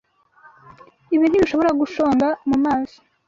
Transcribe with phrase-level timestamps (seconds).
[1.15, 2.97] Ibi ntibishobora gushonga mumazi.